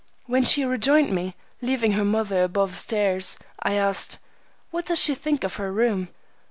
[0.25, 4.17] When she rejoined me, leaving her mother above stairs, I asked,
[4.71, 6.09] "What does she think of her room?"